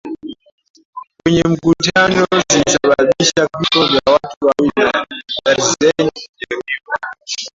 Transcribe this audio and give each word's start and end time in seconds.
kwenye 1.23 1.43
mkutano 1.45 2.27
zilisababisha 2.51 3.47
vifo 3.59 3.87
vya 3.87 4.13
watu 4.13 4.37
wawili 4.45 4.73
na 4.93 5.05
darzeni 5.45 6.11
kujeruhiwa 6.13 6.95